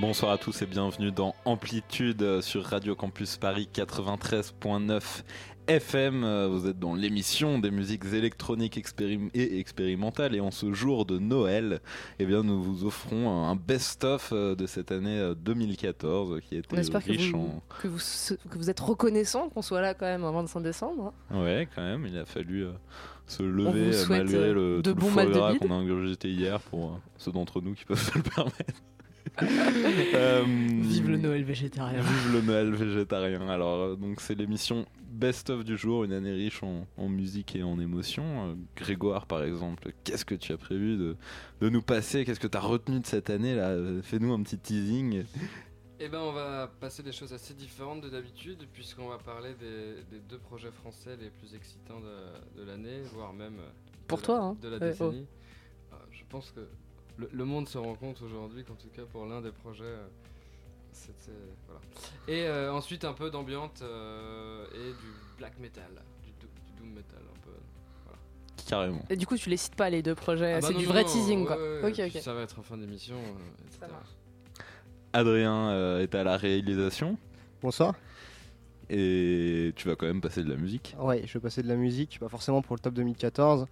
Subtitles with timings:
[0.00, 5.22] Bonsoir à tous et bienvenue dans Amplitude sur Radio Campus Paris 93.9
[5.66, 6.24] FM.
[6.24, 11.04] Euh, Vous êtes dans l'émission des musiques électroniques expérim- et expérimentales et en ce jour
[11.04, 11.80] de Noël,
[12.18, 16.58] eh bien nous vous offrons un best-of euh, de cette année euh, 2014 qui On
[16.58, 17.62] était espère que riche vous, en...
[17.80, 17.98] que, vous,
[18.50, 21.12] que vous êtes reconnaissant qu'on soit là quand même un 25 décembre.
[21.30, 21.42] hein.
[21.42, 22.72] Ouais, quand même, il a fallu euh,
[23.26, 26.96] se lever euh, malgré euh, le, de tout le qu'on a ingurgité hier pour euh,
[27.18, 28.82] ceux d'entre nous qui peuvent se le permettre.
[30.14, 32.00] Euh, Vive le Noël végétarien.
[32.00, 33.48] Vive le Noël végétarien.
[33.48, 37.54] Alors, euh, donc c'est l'émission Best of du jour, une année riche en, en musique
[37.56, 38.50] et en émotions.
[38.50, 41.16] Euh, Grégoire, par exemple, qu'est-ce que tu as prévu de,
[41.60, 42.24] de nous passer?
[42.24, 43.76] Qu'est-ce que tu as retenu de cette année là?
[44.02, 45.24] Fais-nous un petit teasing.
[46.00, 50.02] Eh ben, on va passer des choses assez différentes de d'habitude, puisqu'on va parler des,
[50.10, 54.18] des deux projets français les plus excitants de, de l'année, voire même euh, de Pour
[54.18, 54.56] la- toi, hein.
[54.62, 55.26] de la Ouais, décennie.
[56.12, 56.60] Je pense que
[57.18, 60.06] le, le monde se rend compte aujourd'hui qu'en tout cas pour l'un des projets, euh,
[60.92, 61.32] c'était
[61.66, 61.80] voilà.
[62.28, 65.08] Et euh, ensuite un peu d'ambiance euh, et du
[65.38, 65.90] black metal,
[66.24, 67.50] du, do- du doom metal un peu.
[68.66, 69.02] Carrément.
[69.10, 70.92] Et du coup, tu les cites pas les deux projets, Ah bah c'est du non,
[70.92, 71.56] vrai non, teasing ouais, quoi.
[71.56, 72.22] ouais, ok, puis ok.
[72.22, 73.78] Ça va être en fin d'émission, euh, etc.
[73.80, 74.08] Ça marche.
[75.12, 77.18] Adrien euh, est à la réalisation
[77.62, 77.94] Bonsoir.
[78.90, 80.96] Et tu vas quand même passer de la musique.
[81.00, 83.66] Ouais, je vais passer de la musique, pas forcément pour le top 2014.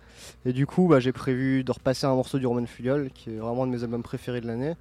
[0.45, 3.39] Et du coup, bah, j'ai prévu de repasser un morceau du Roman Fugal, qui est
[3.39, 4.75] vraiment un de mes albums préférés de l'année.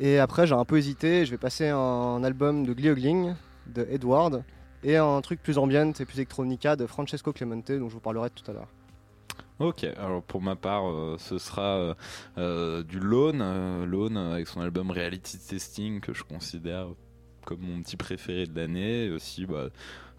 [0.00, 3.34] Et après, j'ai un peu hésité, je vais passer un album de Gliogling,
[3.74, 4.44] de Edward,
[4.82, 8.30] et un truc plus ambient et plus electronica de Francesco Clemente, dont je vous parlerai
[8.30, 8.68] tout à l'heure.
[9.60, 11.94] Ok, alors pour ma part, euh, ce sera euh,
[12.38, 16.88] euh, du Lone, Lone avec son album Reality Testing que je considère
[17.44, 19.10] comme mon petit préféré de l'année.
[19.10, 19.68] Aussi bah,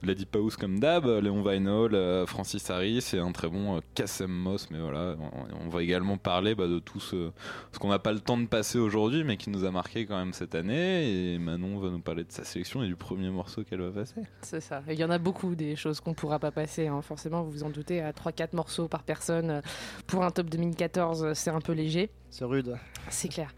[0.06, 4.32] la House comme d'hab, Léon Weinhold, euh, Francis Harris et un très bon euh, Kassem
[4.32, 4.70] Moss.
[4.70, 5.16] Mais voilà,
[5.64, 7.32] on, va également parler bah, de tout ce,
[7.80, 10.34] qu'on n'a pas le temps de passer aujourd'hui, mais qui nous a marqué quand même
[10.34, 11.34] cette année.
[11.34, 14.22] Et Manon va nous parler de sa sélection et du premier morceau qu'elle va passer.
[14.42, 14.84] C'est ça.
[14.90, 16.88] Il y en a beaucoup des choses qu'on pourra pas passer.
[16.88, 17.02] hein.
[17.02, 19.62] Forcément, vous vous en doutez, à 3-4 morceaux par personne euh,
[20.08, 22.10] pour un top 2014, euh, c'est un peu léger.
[22.38, 22.76] C'est rude.
[23.08, 23.54] C'est clair.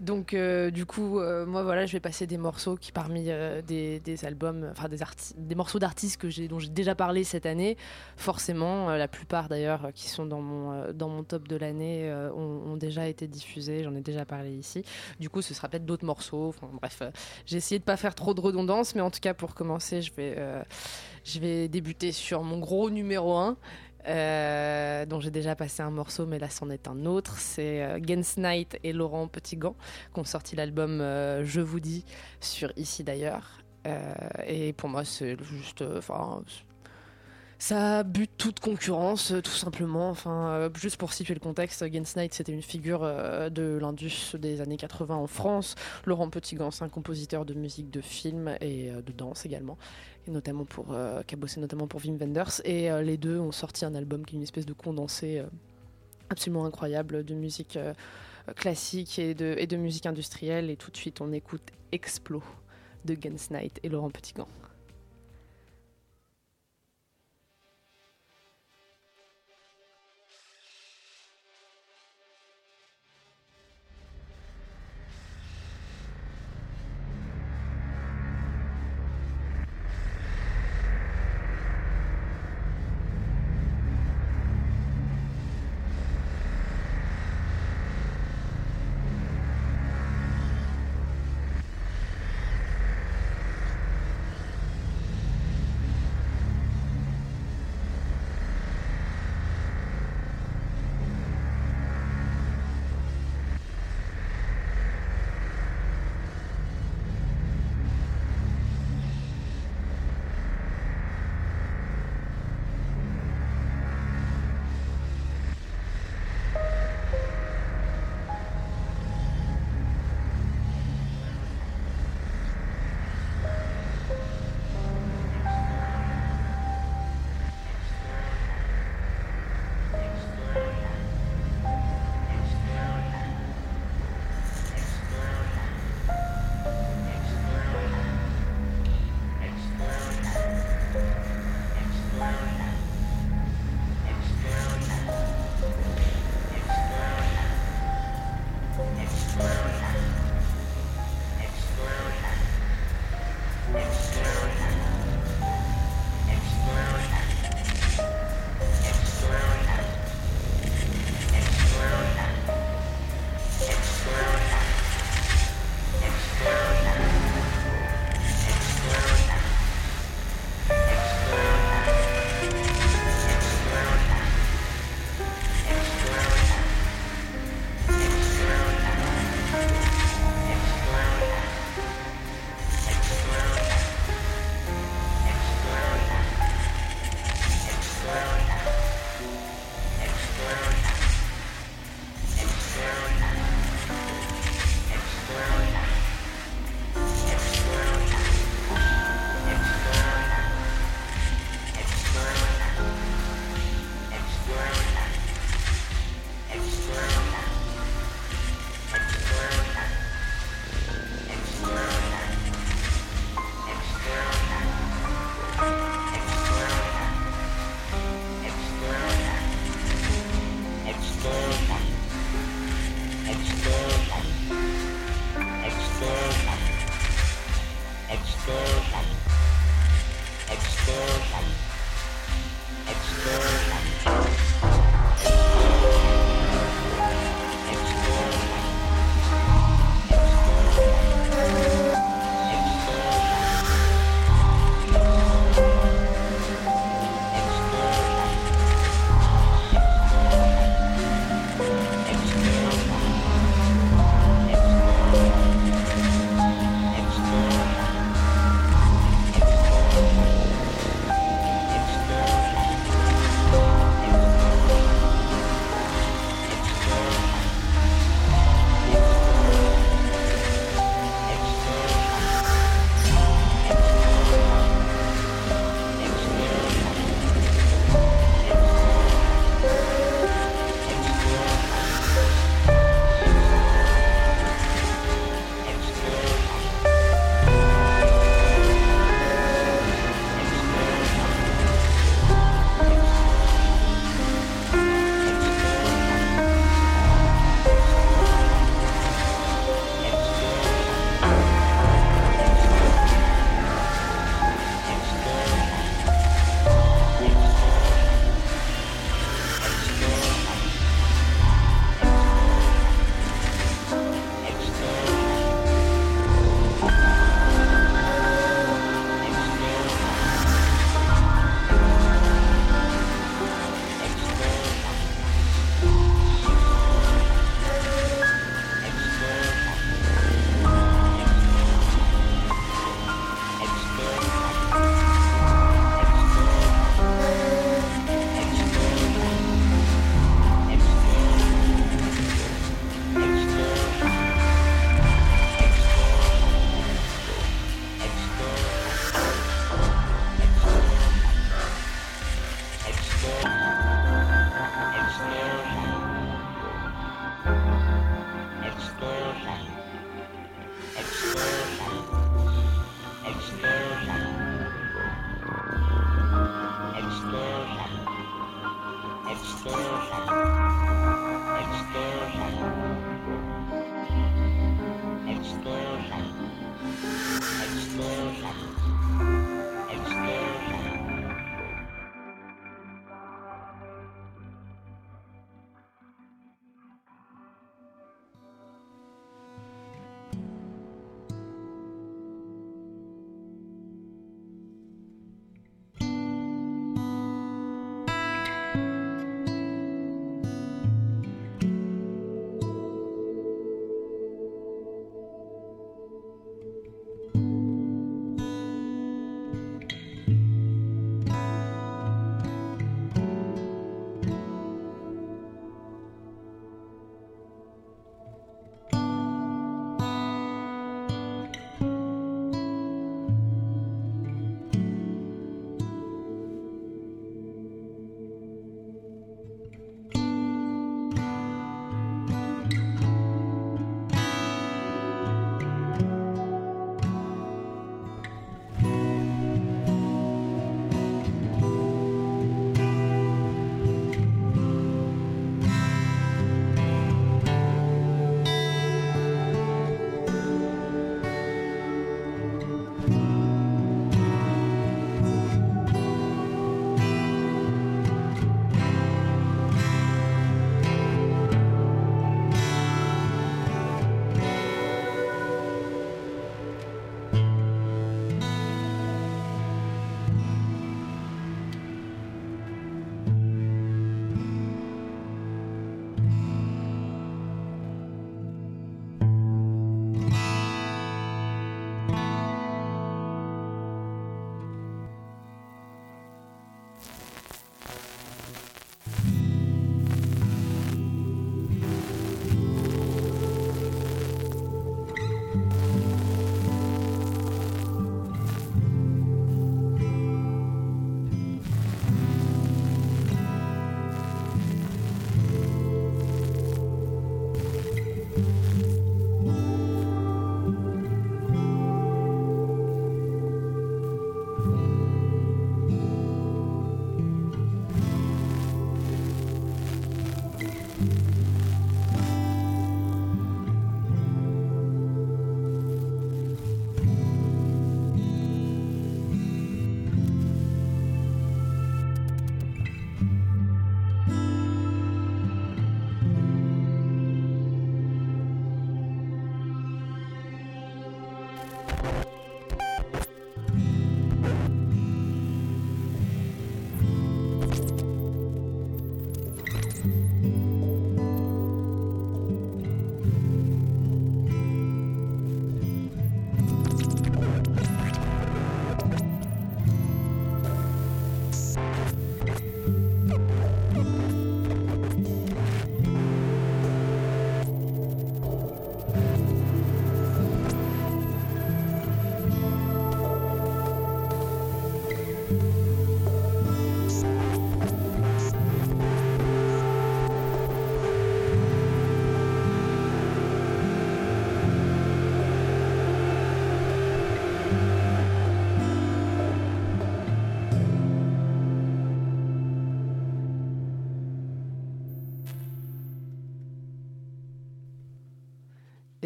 [0.00, 3.62] Donc, euh, du coup, euh, moi, voilà, je vais passer des morceaux qui, parmi euh,
[3.62, 4.98] des, albums, enfin des,
[5.38, 7.78] des morceaux d'artistes que dont j'ai déjà parlé cette année,
[8.18, 13.08] forcément, la plupart d'ailleurs qui sont dans mon, dans mon top de l'année ont, déjà
[13.08, 13.82] été diffusés.
[13.82, 14.84] J'en ai déjà parlé ici.
[15.18, 16.54] Du coup, ce sera peut-être d'autres morceaux.
[16.74, 17.02] Bref,
[17.46, 20.12] j'ai essayé de pas faire trop de redondance, mais en tout cas, pour commencer, je
[20.12, 20.36] vais,
[21.24, 23.56] je vais débuter sur mon gros numéro 1.
[24.08, 27.38] Euh, dont j'ai déjà passé un morceau, mais là c'en est un autre.
[27.38, 29.76] C'est euh, Gens Knight et Laurent Petitgant
[30.12, 32.04] qui ont sorti l'album euh, Je vous dis
[32.40, 33.60] sur Ici d'ailleurs.
[33.86, 34.12] Euh,
[34.46, 35.82] et pour moi, c'est juste.
[35.82, 36.42] Enfin.
[37.58, 40.10] ça bute toute concurrence, tout simplement.
[40.10, 44.76] Enfin, juste pour situer le contexte, Gens Knight, c'était une figure de l'Indus des années
[44.76, 45.74] 80 en France.
[46.04, 49.78] Laurent Petitgant, c'est un compositeur de musique de film et de danse également,
[50.30, 52.60] notamment pour, euh, qui a bossé notamment pour Wim Wenders.
[52.64, 55.46] Et euh, les deux ont sorti un album qui est une espèce de condensé euh,
[56.30, 57.94] absolument incroyable de musique euh,
[58.56, 60.70] classique et de, musique industrielle.
[60.70, 61.62] Et tout de suite, on écoute
[61.92, 62.42] Explo
[63.04, 64.48] de Gens Knight et Laurent Petitgant.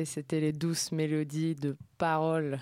[0.04, 2.59] C'était les douces mélodies de paroles,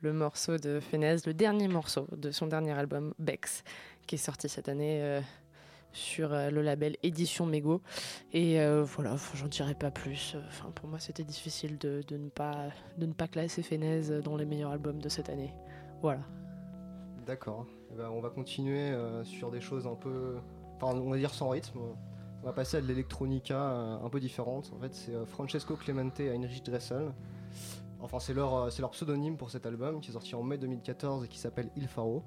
[0.00, 3.64] le morceau de Fenez, le dernier morceau de son dernier album Bex,
[4.06, 5.20] qui est sorti cette année euh,
[5.92, 7.82] sur euh, le label Édition Mego.
[8.32, 10.36] Et euh, voilà, j'en dirai pas plus.
[10.48, 15.08] Enfin, pour moi, c'était difficile de, ne pas, classer Fenez dans les meilleurs albums de
[15.08, 15.52] cette année.
[16.02, 16.22] Voilà.
[17.26, 17.66] D'accord.
[17.92, 18.94] Eh ben, on va continuer
[19.24, 20.36] sur des choses un peu.
[20.76, 21.80] Enfin, on va dire sans rythme.
[22.42, 24.72] On va passer à de l'électronica euh, un peu différente.
[24.74, 27.12] En fait, c'est euh, Francesco Clemente et Heinrich Dressel.
[28.00, 30.56] Enfin, c'est leur, euh, c'est leur pseudonyme pour cet album qui est sorti en mai
[30.56, 32.24] 2014 et qui s'appelle Il Faro.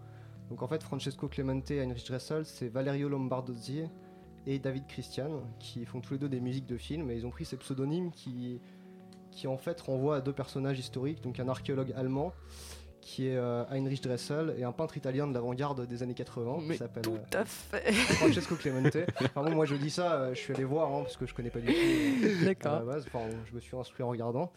[0.51, 3.85] Donc, en fait, Francesco Clemente et Heinrich Dressel, c'est Valerio Lombardozzi
[4.45, 7.31] et David Christian qui font tous les deux des musiques de films et ils ont
[7.31, 8.59] pris ces pseudonymes qui,
[9.31, 12.33] qui en fait renvoient à deux personnages historiques, donc un archéologue allemand
[13.05, 16.73] qui est euh, Heinrich Dressel et un peintre italien de l'avant-garde des années 80 Mais
[16.73, 17.91] qui s'appelle Tout euh, à fait.
[18.15, 18.95] Francesco Clemente.
[19.21, 21.33] Enfin bon, moi je dis ça, euh, je suis allé voir hein, parce que je
[21.33, 22.79] connais pas du tout euh, à D'accord.
[22.79, 23.05] la base.
[23.07, 24.51] Enfin, je me suis instruit en regardant.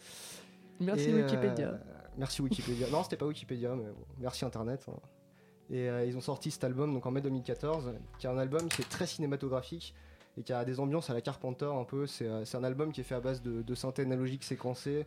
[0.79, 1.67] Merci Et, Wikipédia.
[1.69, 1.77] euh,
[2.17, 2.87] merci Wikipédia.
[2.91, 4.85] non, c'était pas Wikipédia, mais bon, merci Internet.
[4.89, 4.93] hein.
[5.69, 8.69] Et euh, ils ont sorti cet album donc en mai 2014, qui est un album
[8.69, 9.93] qui est très cinématographique
[10.37, 12.07] et qui a des ambiances à la Carpenter un peu.
[12.07, 15.05] C'est euh, c'est un album qui est fait à base de, de synthé analogique séquencée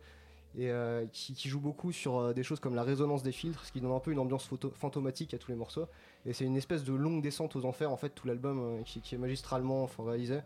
[0.57, 3.71] et euh, qui, joue beaucoup sur euh, des choses comme la résonance des filtres, ce
[3.71, 5.87] qui donne un peu une ambiance photo- fantomatique à tous les morceaux.
[6.25, 9.15] Et c'est une espèce de longue descente aux enfers en fait tout l'album euh, qui,
[9.15, 10.39] est magistralement enfin, réalisé.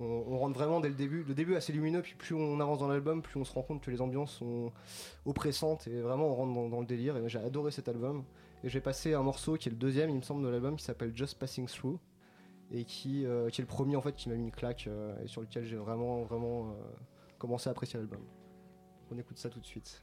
[0.00, 1.24] On, rentre vraiment dès le début.
[1.24, 3.62] Le début est assez lumineux, puis plus on avance dans l'album, plus on se rend
[3.62, 4.70] compte que les ambiances sont
[5.26, 7.16] oppressantes et vraiment on rentre dans, le délire.
[7.16, 8.22] Et j'ai adoré cet album.
[8.62, 10.84] Et j'ai passé un morceau qui est le deuxième, il me semble, de l'album qui
[10.84, 11.98] s'appelle Just Passing Through
[12.70, 14.88] et qui, est le premier en fait qui m'a mis une claque
[15.24, 16.76] et sur lequel j'ai vraiment vraiment
[17.38, 18.20] commencé à apprécier l'album.
[19.10, 20.02] On écoute ça tout de suite.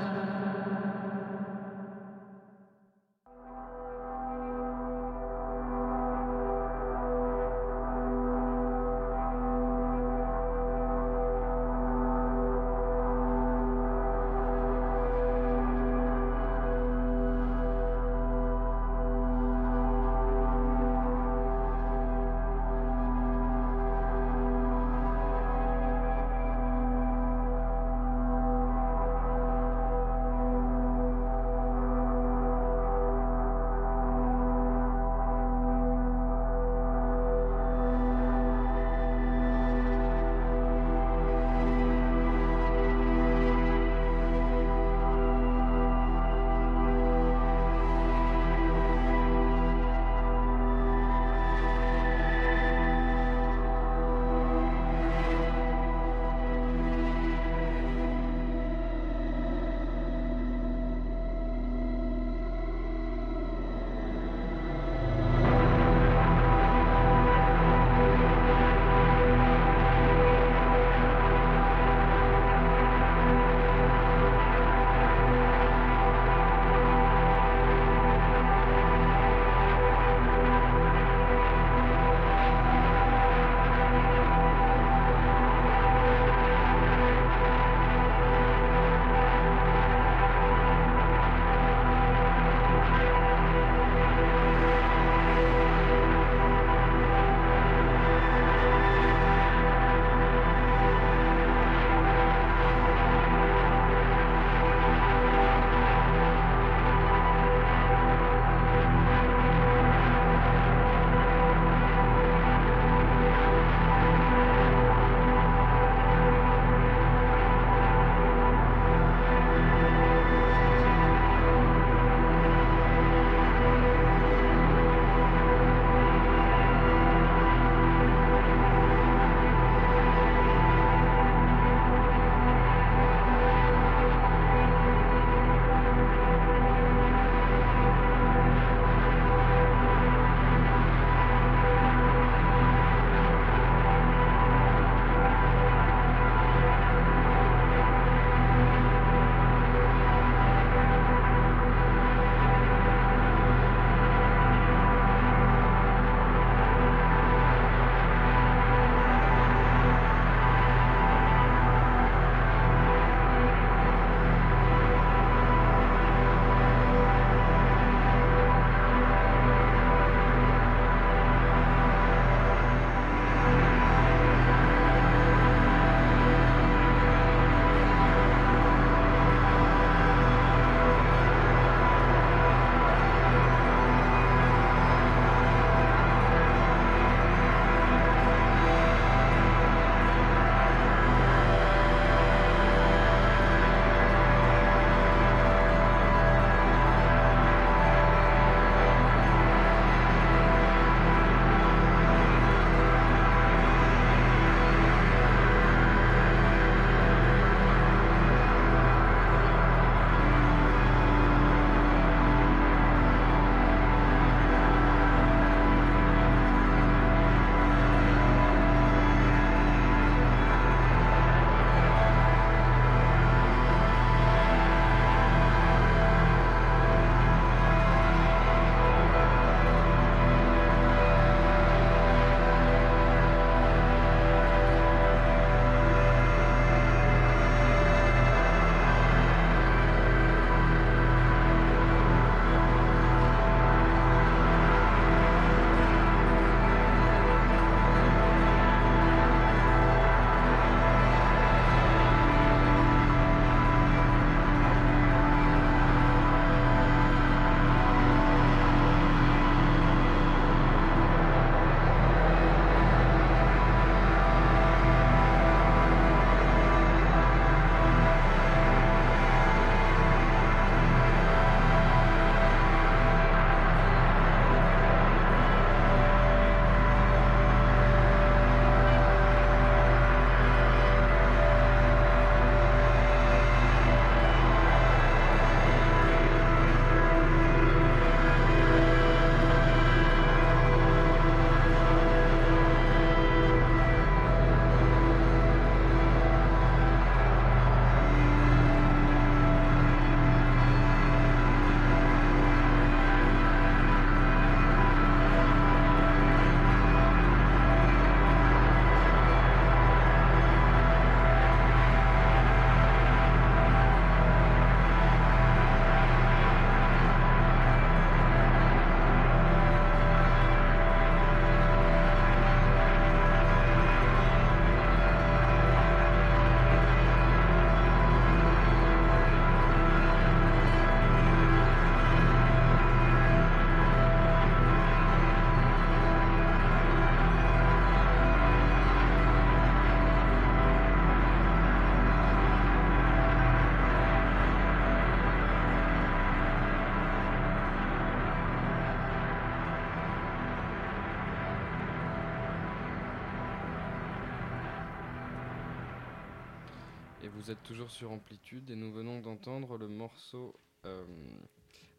[357.27, 360.55] Vous êtes toujours sur Amplitude et nous venons d'entendre le morceau
[360.85, 361.03] euh,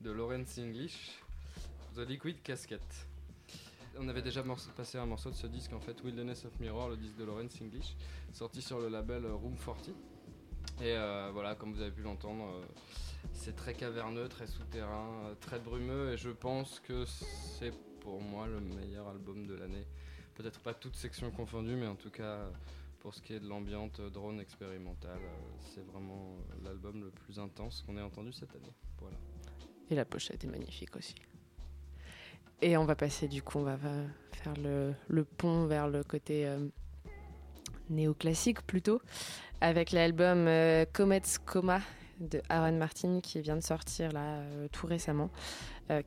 [0.00, 1.20] de Lawrence English,
[1.94, 3.06] The Liquid Casket.
[3.98, 4.42] On avait déjà
[4.76, 7.60] passé un morceau de ce disque en fait, Wilderness of Mirror, le disque de Lawrence
[7.62, 7.94] English,
[8.32, 9.90] sorti sur le label euh, Room 40.
[10.80, 12.60] Et euh, voilà, comme vous avez pu l'entendre,
[13.32, 18.60] c'est très caverneux, très souterrain, très brumeux et je pense que c'est pour moi le
[18.60, 19.86] meilleur album de l'année.
[20.34, 22.50] Peut-être pas toutes sections confondues, mais en tout cas
[23.02, 27.10] pour ce qui est de l'ambiance euh, drone expérimentale, euh, c'est vraiment euh, l'album le
[27.10, 28.72] plus intense qu'on ait entendu cette année.
[29.00, 29.16] Voilà.
[29.90, 31.16] Et la pochette est magnifique aussi.
[32.60, 36.48] Et on va passer, du coup, on va faire le, pont vers le côté
[37.90, 39.02] néoclassique plutôt,
[39.60, 40.48] avec l'album
[40.92, 41.80] Comet's Coma
[42.20, 45.30] de Aaron Martin qui vient de sortir là tout récemment,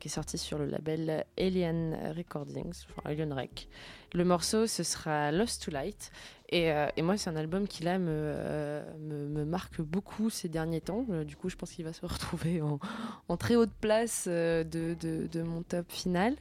[0.00, 3.68] qui est sorti sur le label Alien Recordings, enfin Alien Rec.
[4.14, 6.10] Le morceau, ce sera Lost to Light.
[6.48, 10.80] Et, euh, et moi, c'est un album qui là me, euh, marque beaucoup ces derniers
[10.80, 11.04] temps.
[11.10, 15.62] Euh, du coup, je pense qu'il va se retrouver en, très haute place de, mon
[15.62, 16.36] top final.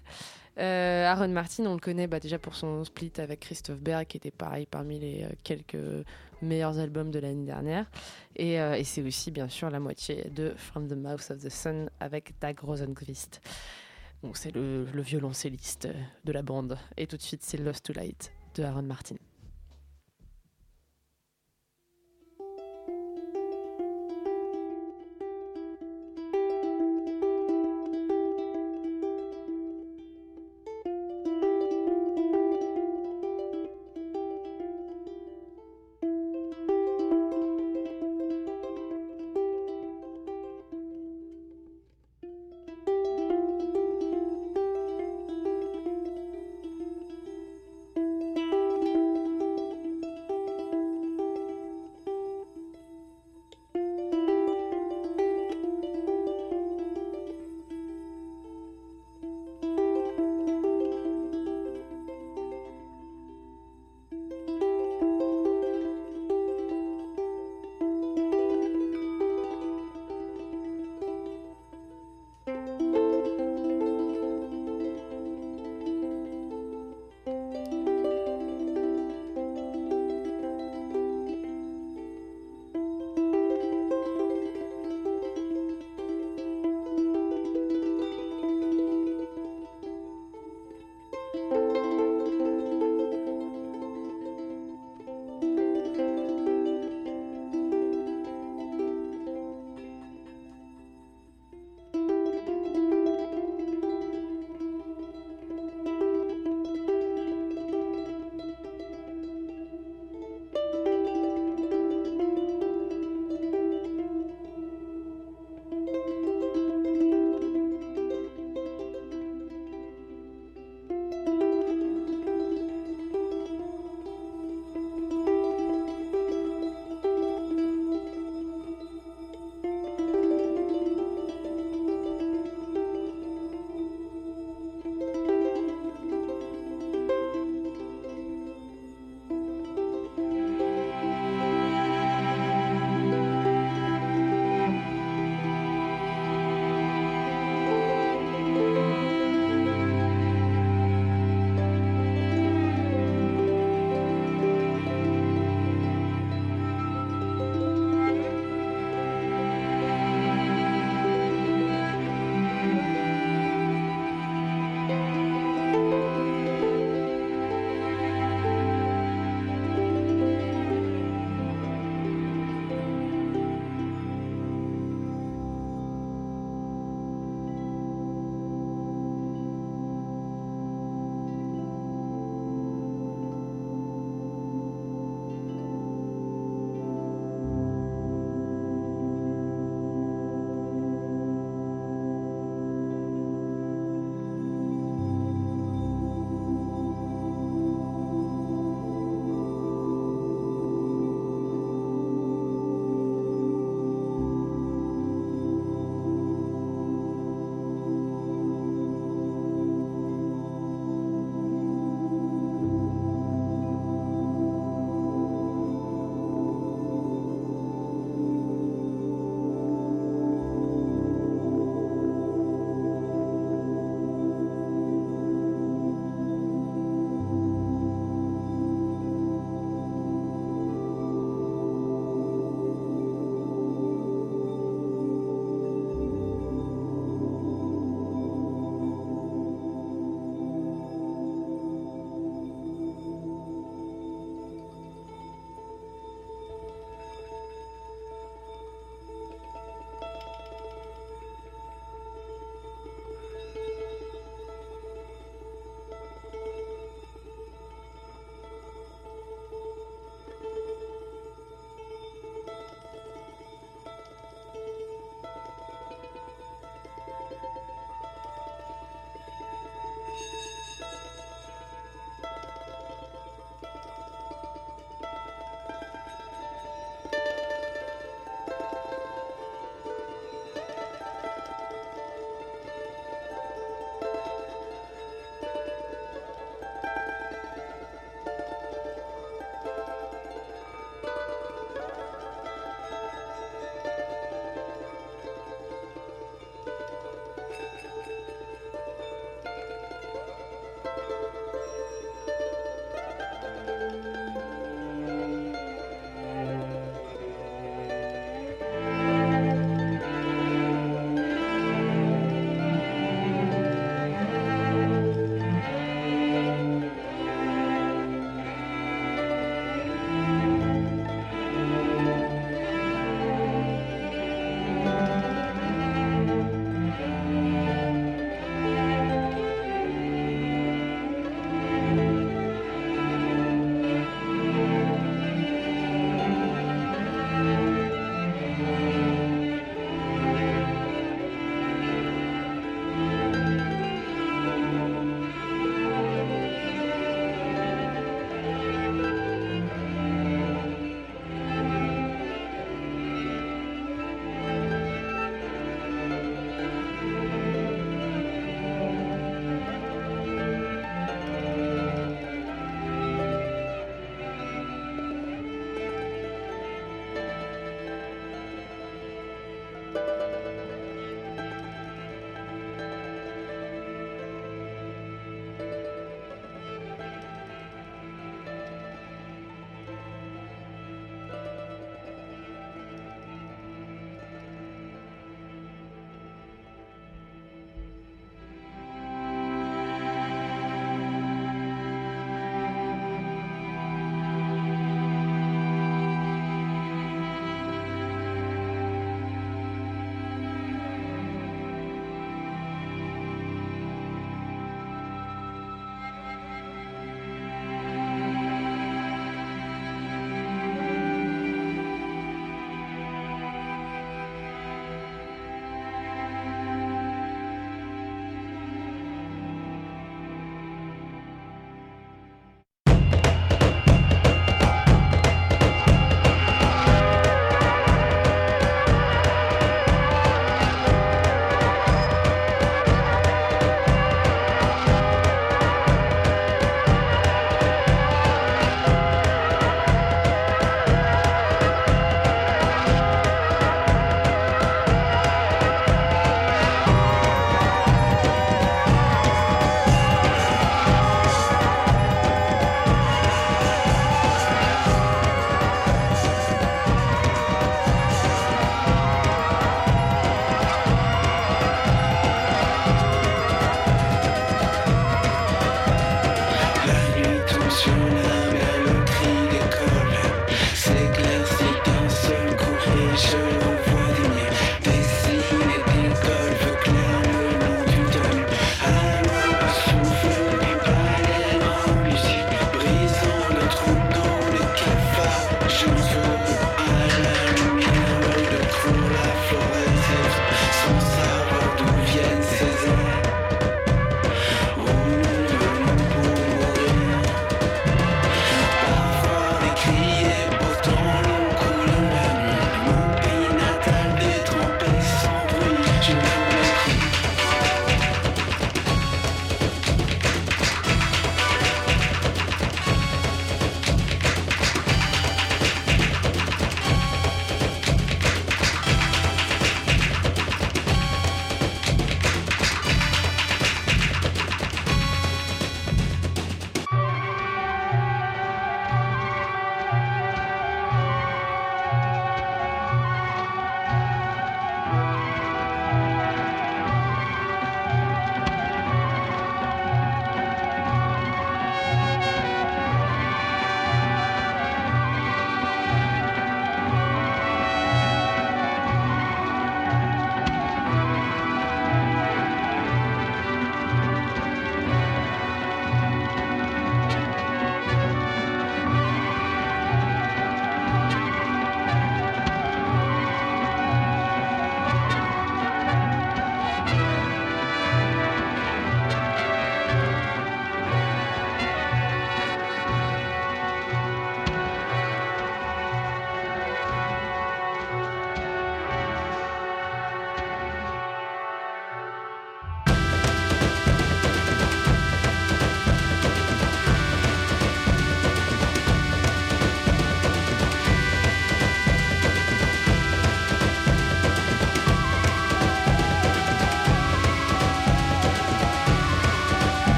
[0.57, 4.31] Aaron Martin, on le connaît bah, déjà pour son split avec Christophe Berg, qui était
[4.31, 5.77] pareil parmi les quelques
[6.41, 7.89] meilleurs albums de l'année dernière.
[8.35, 12.39] Et, c'est aussi, bien sûr, la moitié de From the Mouth of the Sun avec
[12.39, 13.41] Dag Rosenqvist.
[14.23, 15.89] Donc, c'est le violoncelliste
[16.23, 16.77] de la bande.
[16.95, 19.15] Et tout de suite, c'est Lost to Light de Aaron Martin.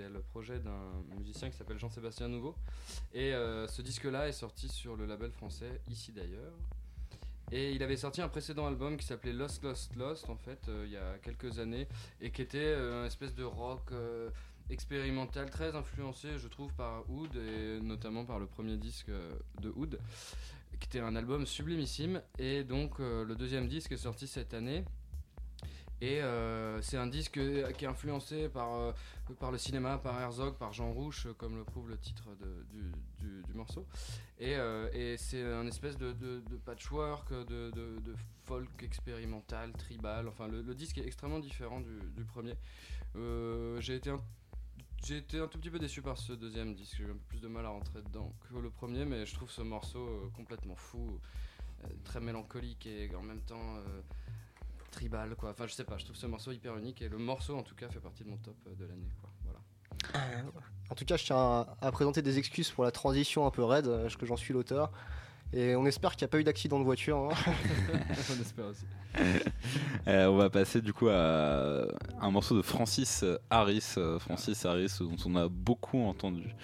[0.00, 2.54] C'est le projet d'un musicien qui s'appelle Jean-Sébastien Nouveau
[3.12, 6.54] et euh, ce disque-là est sorti sur le label français Ici d'ailleurs.
[7.52, 10.84] Et il avait sorti un précédent album qui s'appelait Lost Lost Lost en fait euh,
[10.86, 11.88] il y a quelques années
[12.20, 13.92] et qui était un espèce de rock
[14.70, 19.10] expérimental très influencé je trouve par Oud et notamment par le premier disque
[19.60, 19.98] de Oud
[20.80, 22.22] qui était un album sublimissime.
[22.38, 24.84] Et donc euh, le deuxième disque est sorti cette année.
[26.00, 27.38] Et euh, c'est un disque
[27.76, 28.92] qui est influencé par, euh,
[29.38, 33.42] par le cinéma, par Herzog, par Jean Rouche, comme le prouve le titre de, du,
[33.42, 33.86] du, morceau.
[34.38, 34.52] Et,
[34.94, 38.14] et c'est un espèce de, de, patchwork, de,
[38.46, 40.26] folk expérimental, tribal.
[40.28, 42.54] Enfin, le, disque est extrêmement différent du, du premier.
[43.80, 44.20] J'ai été un
[45.02, 46.96] j'ai été un tout petit peu déçu par ce deuxième disque.
[46.98, 49.50] J'ai un peu plus de mal à rentrer dedans que le premier, mais je trouve
[49.50, 51.18] ce morceau euh, complètement fou,
[51.84, 54.02] euh, très mélancolique et en même temps euh,
[54.90, 55.34] tribal.
[55.36, 55.50] Quoi.
[55.50, 57.74] Enfin, je sais pas, je trouve ce morceau hyper unique et le morceau en tout
[57.74, 59.10] cas fait partie de mon top de l'année.
[59.44, 59.60] Voilà.
[60.90, 63.88] En tout cas, je tiens à, présenter des excuses pour la transition un peu raide,
[64.18, 64.90] que j'en suis l'auteur.
[65.52, 67.28] Et on espère qu'il n'y a pas eu d'accident de voiture.
[67.30, 67.52] Hein.
[68.38, 68.86] on espère aussi.
[70.06, 71.86] Euh, on va passer du coup à
[72.20, 73.94] un morceau de Francis Harris.
[73.98, 76.54] Euh, Francis Harris, dont on a beaucoup entendu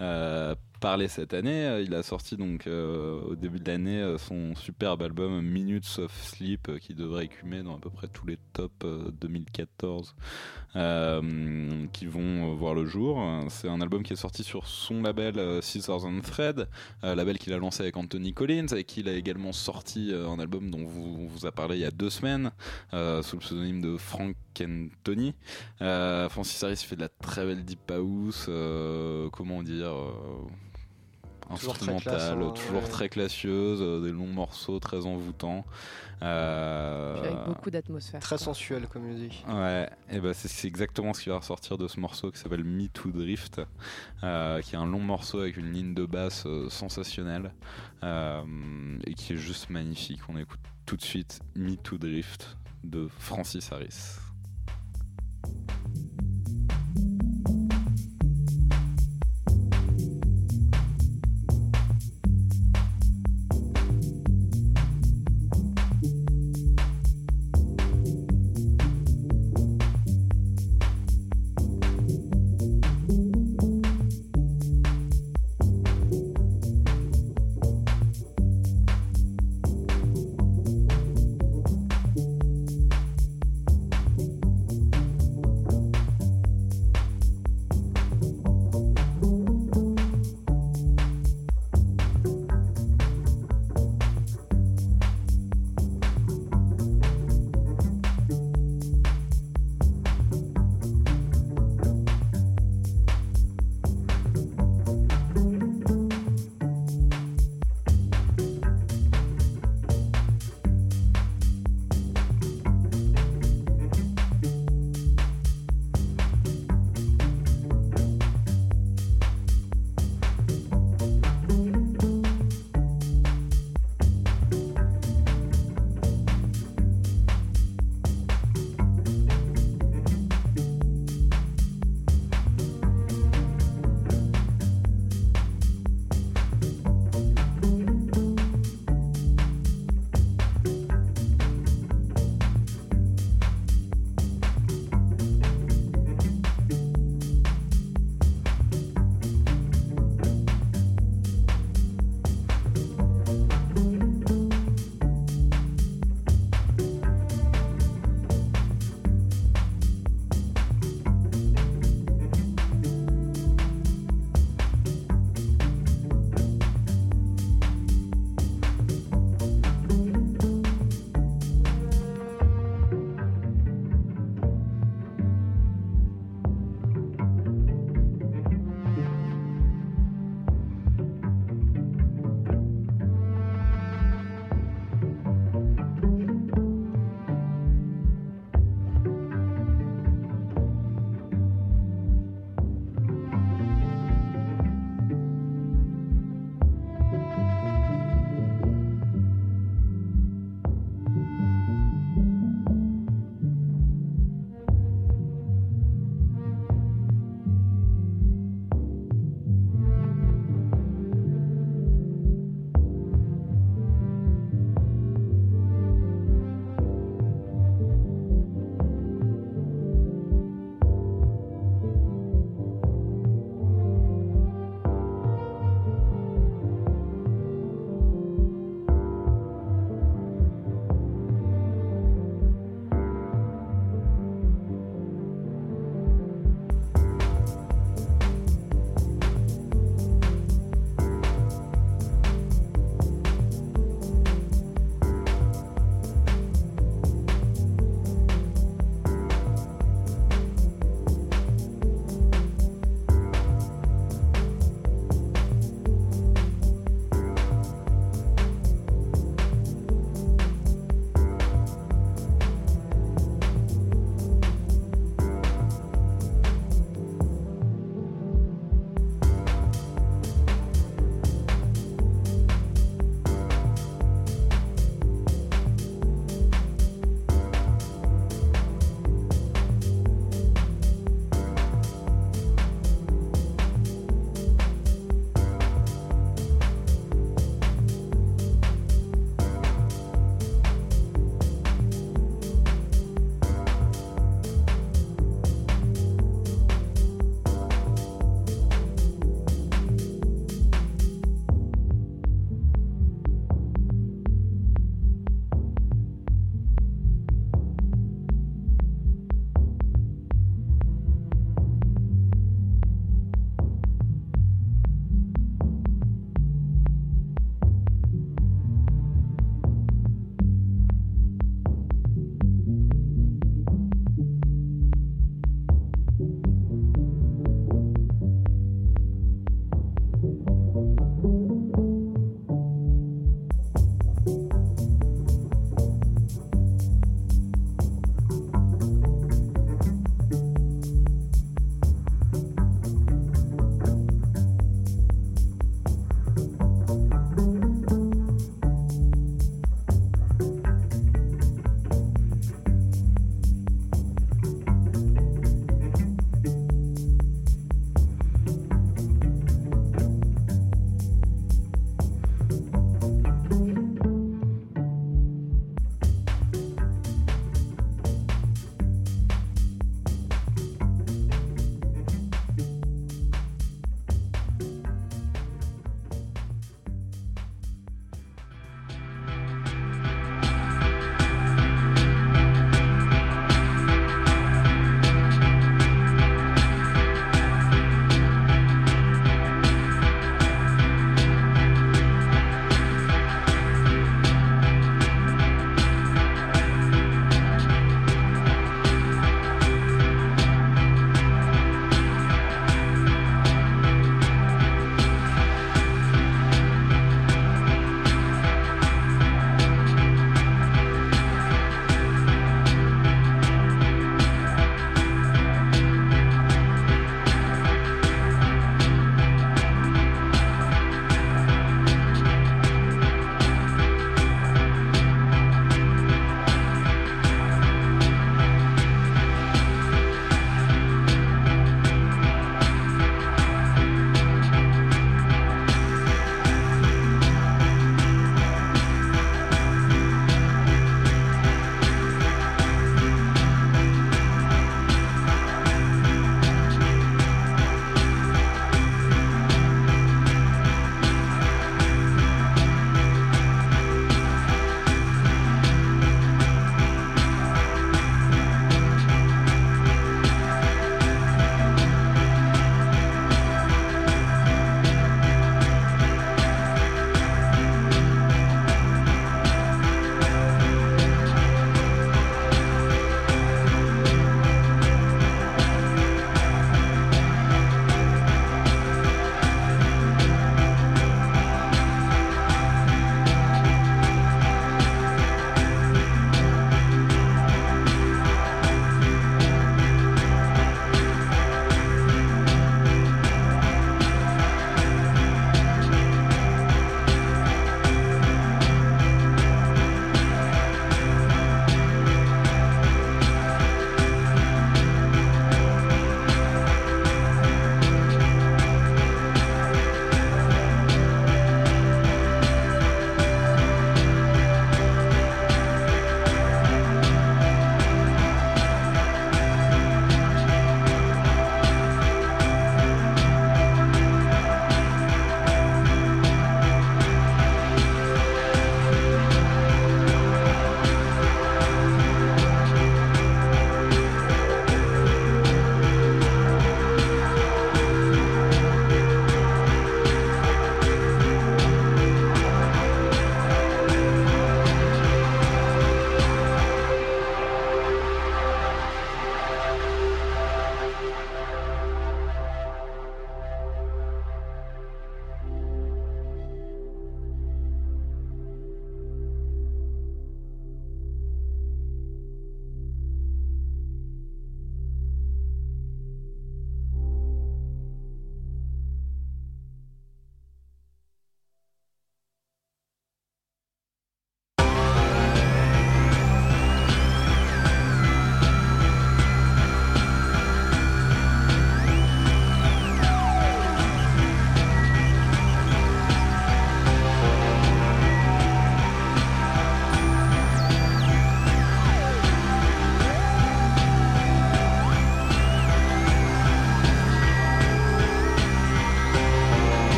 [0.00, 1.64] euh, parler cette année.
[1.64, 6.00] Euh, il a sorti donc euh, au début de l'année euh, son superbe album Minutes
[6.00, 8.84] of Sleep qui devrait écumer dans à peu près tous les tops
[9.20, 10.16] 2014
[11.92, 13.22] qui vont voir le jour.
[13.48, 16.66] C'est un album qui est sorti sur son label Scissors and Thread,
[17.02, 20.86] label qu'il a lancé avec Anthony Collins et qu'il a également sorti un album dont
[20.86, 22.52] vous, vous a parlé il y a deux semaines
[22.90, 25.34] sous le pseudonyme de Frank Anthony.
[25.78, 28.48] Francis Harris fait de la très belle deep house,
[29.30, 29.94] comment dire
[31.50, 35.64] instrumentale, toujours, très, toujours très classieuse, euh, des longs morceaux très envoûtants.
[36.22, 37.18] Euh...
[37.18, 38.20] Avec beaucoup d'atmosphère.
[38.20, 39.44] Très sensuel comme musique.
[39.48, 42.86] Ouais, et bah c'est exactement ce qui va ressortir de ce morceau qui s'appelle Me
[42.88, 43.60] Too Drift,
[44.22, 47.52] euh, qui est un long morceau avec une ligne de basse euh, sensationnelle
[48.02, 50.20] et qui est juste magnifique.
[50.28, 54.21] On écoute tout de suite Me Too Drift de Francis Harris.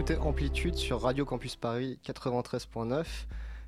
[0.00, 3.04] Écoutez Amplitude sur Radio Campus Paris 93.9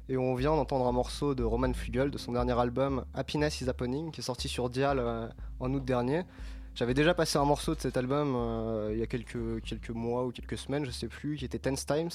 [0.08, 3.68] et on vient d'entendre un morceau de Roman Flügel de son dernier album Happiness is
[3.68, 5.28] Happening qui est sorti sur Dial euh,
[5.60, 6.22] en août dernier.
[6.74, 10.24] J'avais déjà passé un morceau de cet album euh, il y a quelques, quelques mois
[10.24, 12.08] ou quelques semaines, je sais plus, qui était Tense Times.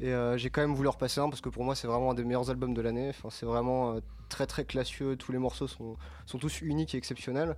[0.00, 2.14] Et euh, j'ai quand même voulu repasser un parce que pour moi c'est vraiment un
[2.14, 3.10] des meilleurs albums de l'année.
[3.10, 7.54] Enfin, c'est vraiment très très classieux, tous les morceaux sont, sont tous uniques et exceptionnels.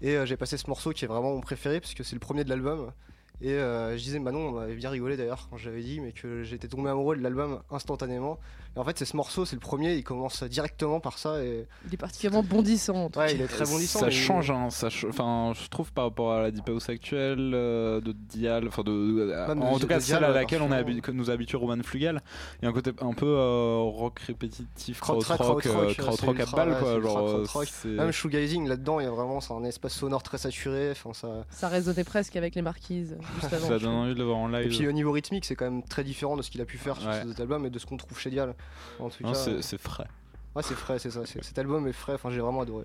[0.00, 2.44] Et j'ai passé ce morceau qui est vraiment mon préféré parce que c'est le premier
[2.44, 2.92] de l'album.
[3.40, 6.42] Et euh, je disais Manon, on avait bien rigolé d'ailleurs quand j'avais dit, mais que
[6.42, 8.38] j'étais tombé amoureux de l'album instantanément.
[8.76, 11.42] Et en fait, c'est ce morceau, c'est le premier, il commence directement par ça.
[11.42, 12.94] Et Il est particulièrement bondissant.
[13.06, 14.00] en tout ouais, il est très bondissant.
[14.00, 16.88] Ça mais- change, hein, ça ch- enfin, je trouve par rapport à la Deep House
[16.88, 21.00] actuelle euh, de Dial, enfin de, de- en tout cas celle à laquelle on habi-
[21.00, 22.20] que nous a habitué Roman Flugel.
[22.60, 26.68] Il y a un côté un peu euh, rock répétitif, Krautrock, krautrock, euh, à balle
[26.70, 27.00] ouais, quoi.
[27.00, 27.44] Genre,
[27.84, 30.90] Même shoegazing là-dedans, il y a vraiment c'est un espace sonore très saturé.
[30.92, 31.44] Enfin, ça...
[31.50, 33.68] Ça résonnait presque avec les marquises juste avant.
[33.68, 34.66] ça donne envie de le voir en live.
[34.66, 36.78] Et puis au niveau rythmique, c'est quand même très différent de ce qu'il a pu
[36.78, 38.54] faire sur cet album et de ce qu'on trouve chez Dial.
[38.98, 40.08] En tout Non, cas, c'est euh, c'est frais.
[40.54, 41.24] ouais, c'est frais, c'est ça.
[41.26, 42.14] Cet album est frais.
[42.14, 42.84] Enfin, j'ai vraiment adoré.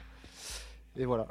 [0.96, 1.26] Et voilà.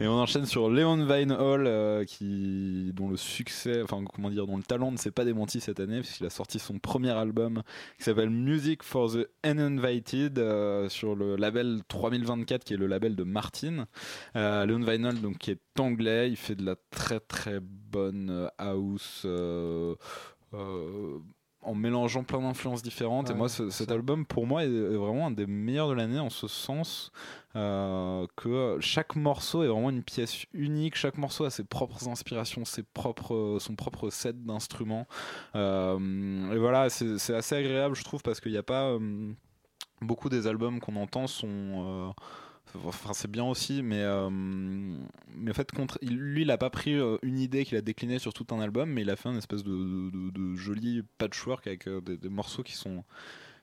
[0.00, 4.56] Et on enchaîne sur Leon Vinehall, euh, qui, dont le succès, enfin comment dire, dont
[4.56, 7.62] le talent ne s'est pas démenti cette année, puisqu'il a sorti son premier album
[7.98, 13.14] qui s'appelle Music for the Uninvited euh, sur le label 3024, qui est le label
[13.14, 13.86] de Martin.
[14.34, 19.24] Euh, Leon Vinehall, donc qui est anglais, il fait de la très très bonne house.
[19.26, 19.94] euh,
[21.62, 25.30] en mélangeant plein d'influences différentes et moi ce- cet album pour moi est vraiment un
[25.30, 27.12] des meilleurs de l'année en ce sens
[27.54, 30.96] euh, que chaque morceau est vraiment une pièce unique.
[30.96, 35.06] Chaque morceau a ses propres inspirations, ses propres, son propre set d'instruments.
[35.54, 39.32] Euh, et voilà, c'est c'est assez agréable, je trouve, parce qu'il n'y a pas euh,
[40.00, 42.14] beaucoup des albums qu'on entend sont.
[43.12, 47.16] C'est bien aussi, mais, euh, mais en fait, contre, lui, il a pas pris euh,
[47.22, 49.62] une idée qu'il a déclinée sur tout un album, mais il a fait un espèce
[49.62, 53.04] de, joli patchwork avec euh, des, morceaux qui sont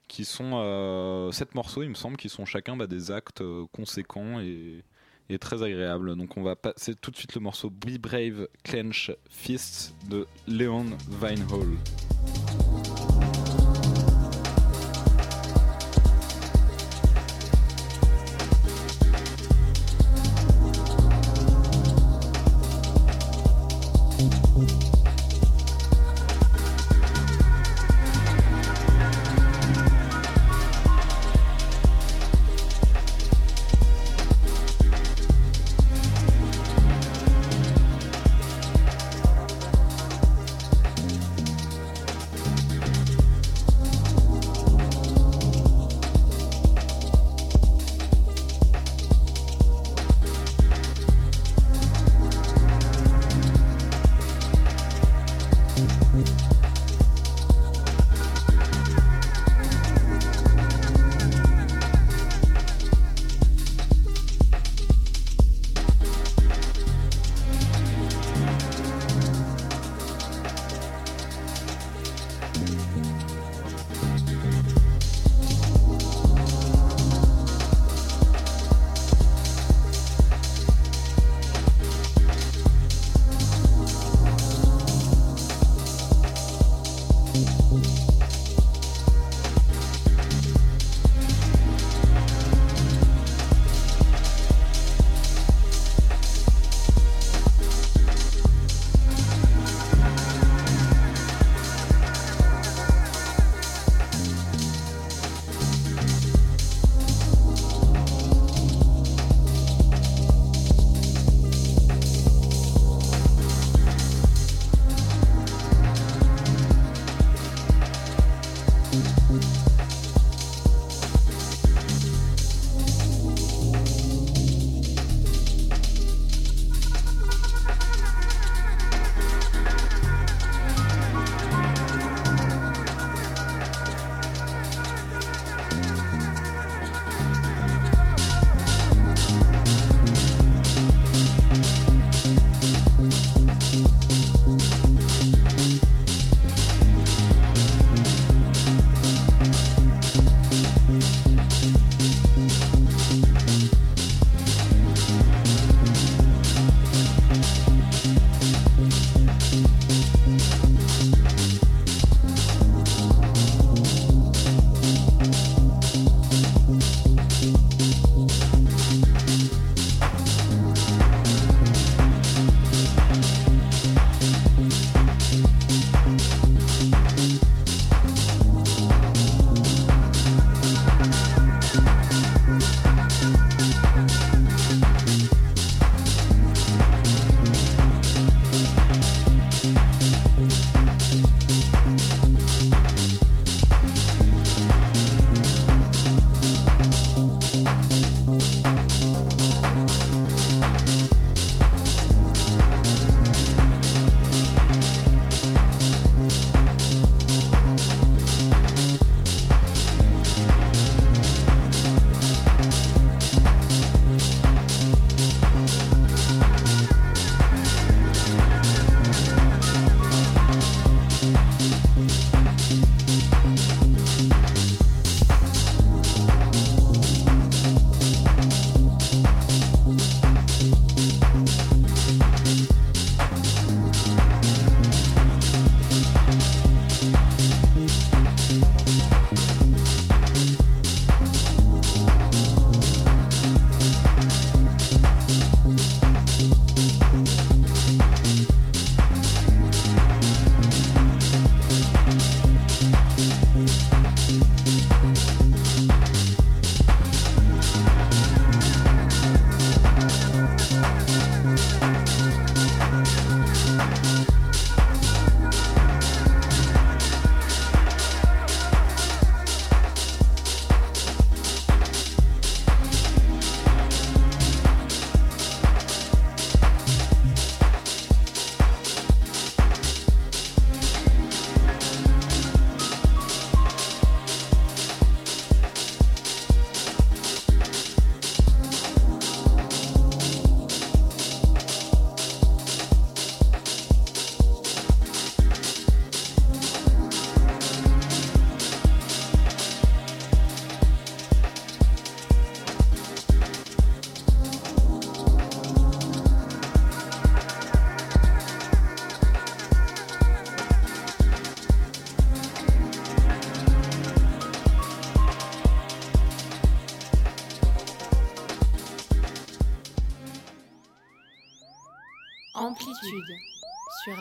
[0.08, 4.84] qui sont sept morceaux, il me semble, qui sont chacun bah, des actes conséquents et,
[5.30, 6.16] et très agréables.
[6.16, 10.86] Donc on va passer tout de suite le morceau Be Brave Clench Fists de Leon
[11.22, 11.78] Vinehall.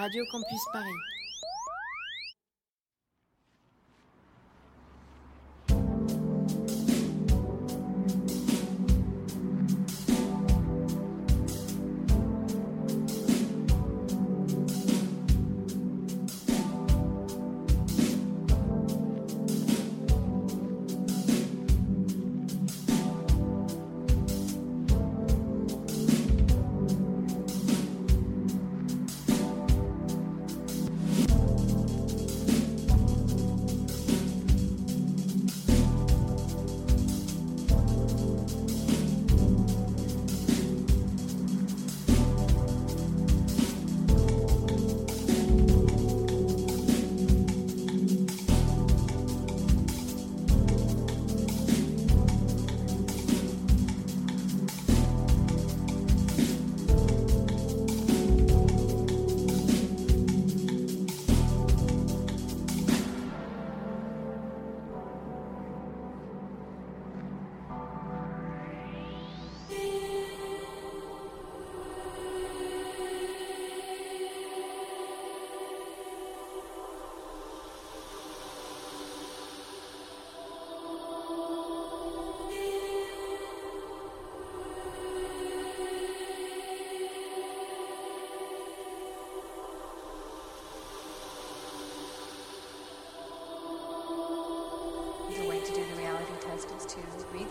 [0.09, 0.98] Radio Campus Paris.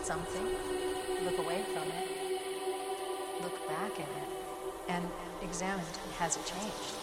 [0.08, 0.46] Something,
[1.22, 5.04] look away from it, look back at it, and
[5.42, 5.84] examine
[6.18, 6.97] has it changed?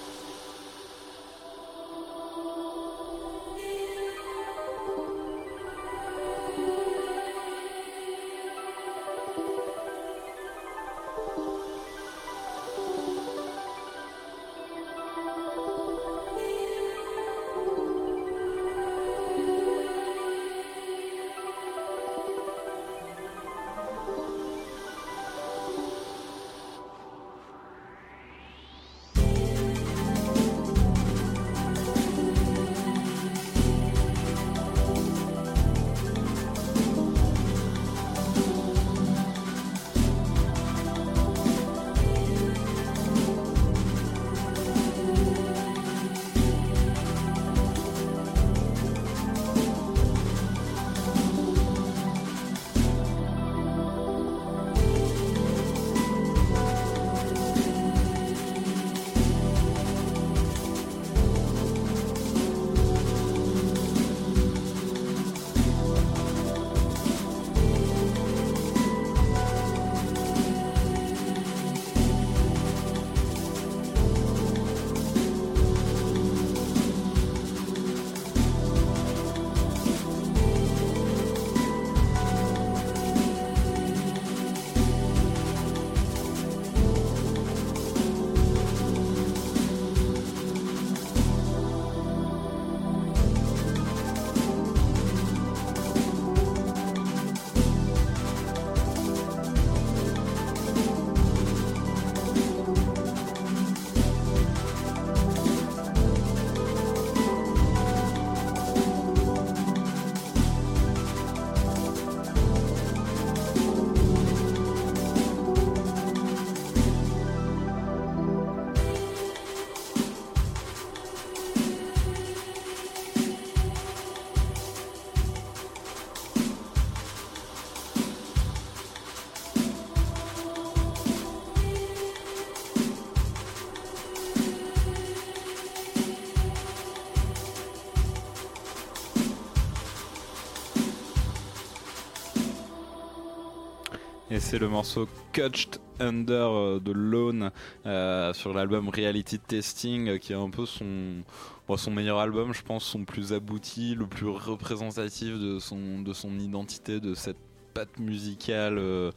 [144.46, 147.50] C'est le morceau Catched Under euh, de Lone
[147.88, 151.24] euh, sur l'album Reality Testing euh, qui est un peu son,
[151.68, 156.14] bon, son meilleur album, je pense, son plus abouti, le plus représentatif de son, de
[156.14, 157.38] son identité, de cette
[157.74, 159.12] patte musicale euh,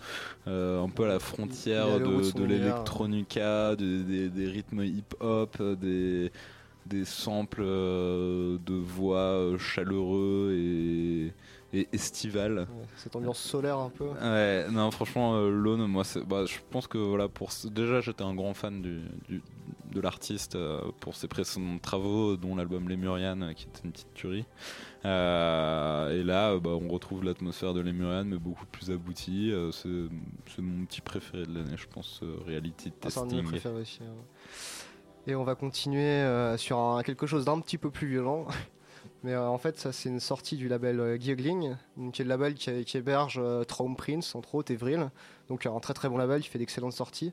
[0.46, 6.32] euh, un peu à la frontière de de, l'électronica, de- des, des rythmes hip-hop, des,
[6.86, 11.32] des samples de voix chaleureux et,
[11.72, 12.60] et estivales.
[12.60, 12.66] Ouais,
[12.96, 14.06] cette ambiance solaire un peu.
[14.08, 18.34] Ouais, non, franchement, euh, Lone, moi, bah, je pense que voilà, pour déjà, j'étais un
[18.34, 19.42] grand fan du, du-
[19.92, 24.12] de l'artiste euh, pour ses précédents travaux, dont l'album Lémurian, euh, qui était une petite
[24.14, 24.44] tuerie.
[25.04, 29.50] Euh, et là, bah, on retrouve l'atmosphère de Lémurian, mais beaucoup plus aboutie.
[29.52, 33.72] Euh, c'est mon petit préféré de l'année, je pense, Reality Ah, c'est un Testing.
[33.80, 34.00] aussi.
[34.02, 34.14] hein.
[35.26, 36.24] Et on va continuer
[36.56, 38.46] sur un- quelque chose d'un petit peu plus violent.
[39.24, 42.24] Mais euh, en fait, ça, c'est une sortie du label euh, Giegling, donc, qui est
[42.24, 45.10] le label qui, héberge euh, Traum Prince, entre autres, et Vril.
[45.48, 47.32] Donc, un très très bon label qui fait d'excellentes sorties.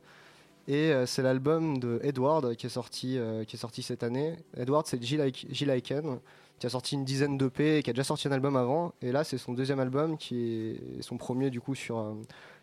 [0.67, 4.35] Et euh, c'est l'album de Edward qui est sorti, euh, qui est sorti cette année.
[4.57, 6.19] Edward, c'est Jill Ike- Jill Aiken,
[6.57, 8.93] qui a sorti une dizaine d'EP et qui a déjà sorti un album avant.
[9.03, 12.15] Et là, c'est son deuxième album, qui est son premier du coup sur,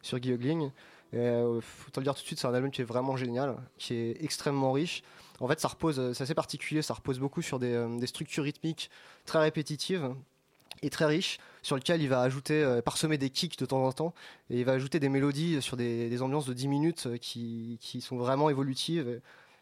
[0.03, 0.71] sur Giegling.
[1.13, 3.55] Et faut te le dire tout de suite, c'est un album qui est vraiment génial,
[3.79, 5.05] qui est extrêmement riche.
[5.41, 8.45] En fait, ça repose, euh, c'est assez particulier, ça repose beaucoup sur des, euh, structures
[8.45, 8.91] rythmiques
[9.27, 10.15] très répétitives
[10.83, 13.93] et très riches, sur lequel il va ajouter, euh, parsemer des kicks de temps en
[13.93, 14.15] temps,
[14.51, 18.51] et il va ajouter des mélodies sur des, ambiances de 10 minutes qui, sont vraiment
[18.51, 19.21] évolutives.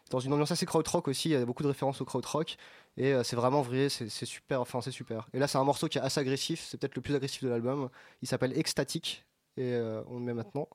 [0.09, 2.57] Dans une ambiance assez krautrock aussi, il y a beaucoup de références au krautrock,
[2.97, 5.27] et c'est vraiment vrai, c'est super, enfin c'est super.
[5.33, 7.49] Et là, c'est un morceau qui est assez agressif, c'est peut-être le plus agressif de
[7.49, 7.89] l'album.
[8.21, 9.25] Il s'appelle Ecstatic,
[9.57, 10.67] et on le met maintenant.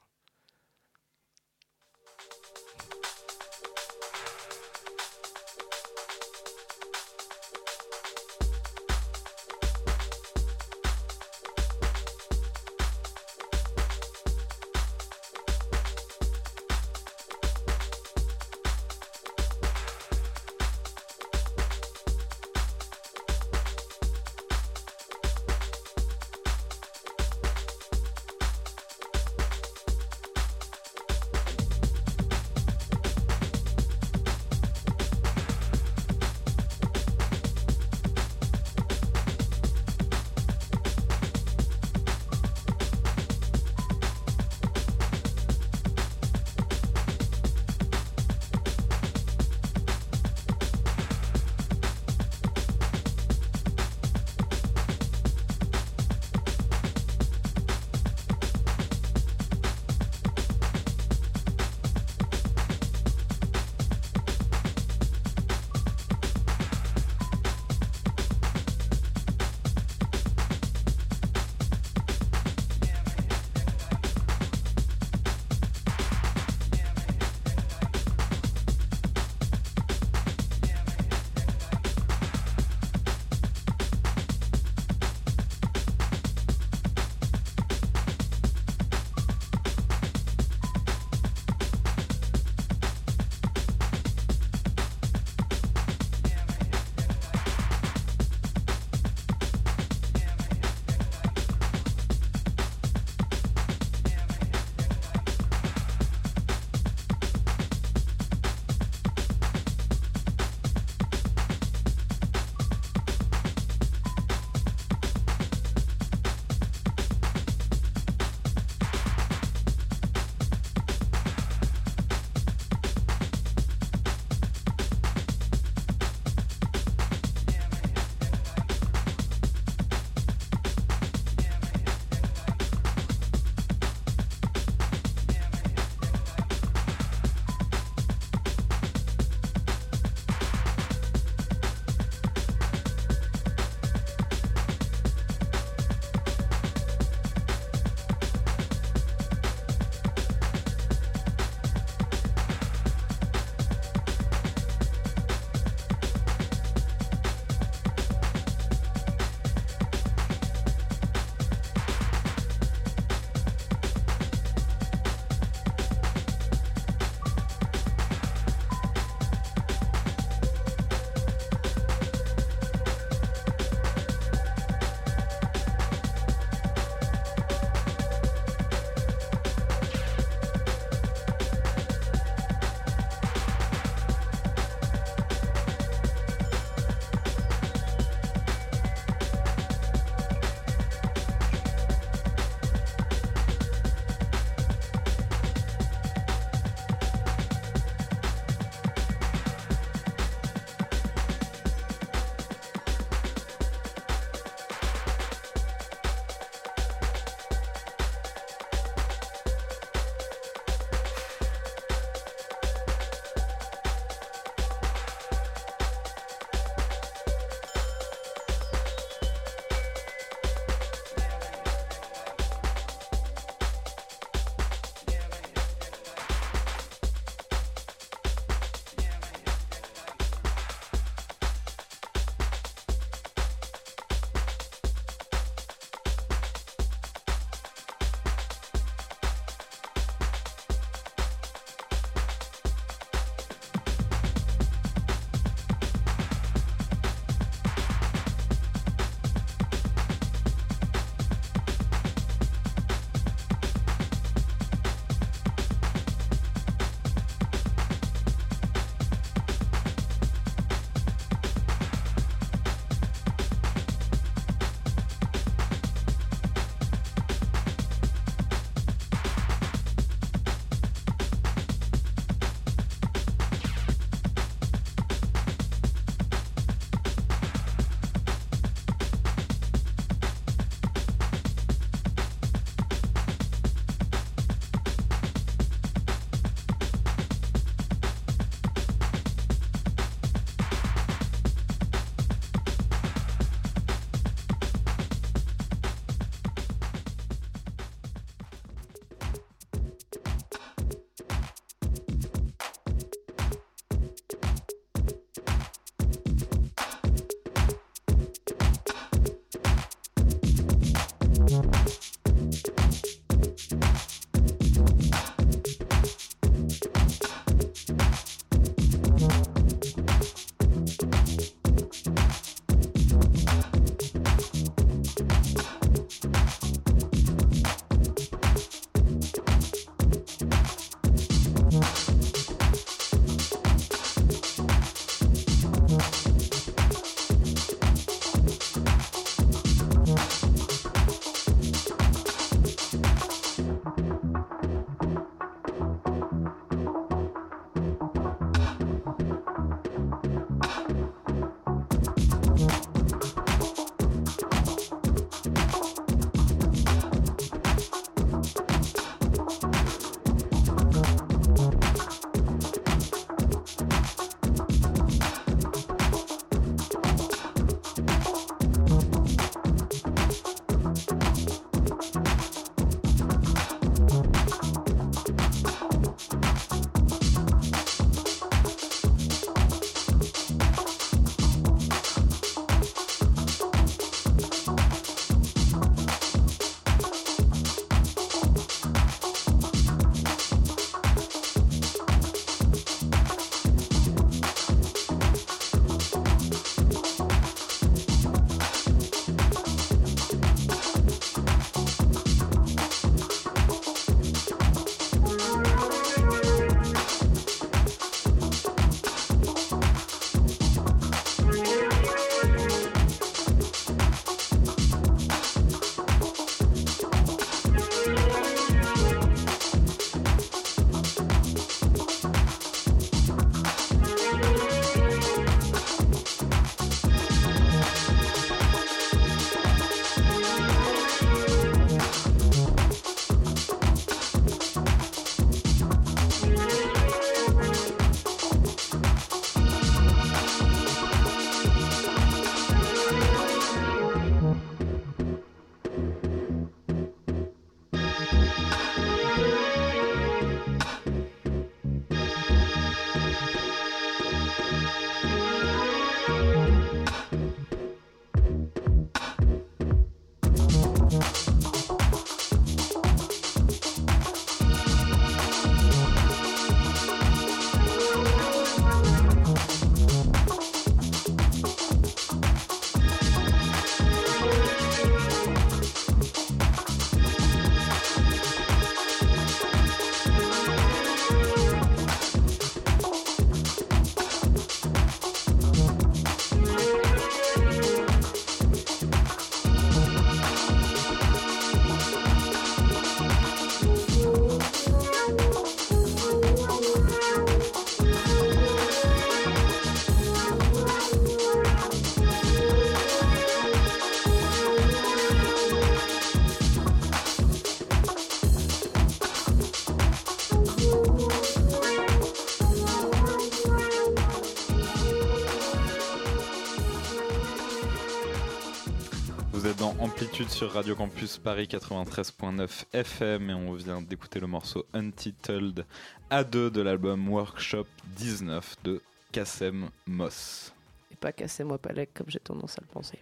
[520.48, 525.84] Sur Radio Campus Paris 93.9 FM et on vient d'écouter le morceau Untitled
[526.30, 527.86] A2 de l'album Workshop
[528.16, 529.02] 19 de
[529.32, 530.72] Kassem Moss.
[531.12, 533.18] Et pas Cassez-moi Palek comme j'ai tendance à le penser.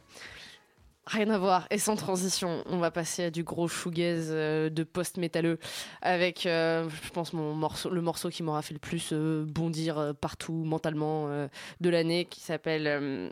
[1.06, 1.66] Rien à voir.
[1.70, 5.58] Et sans transition, on va passer à du gros shoegaze euh, de post-métalleux
[6.00, 10.14] avec, euh, je pense, mon morceau, le morceau qui m'aura fait le plus euh, bondir
[10.20, 11.28] partout mentalement
[11.80, 13.30] de l'année qui s'appelle.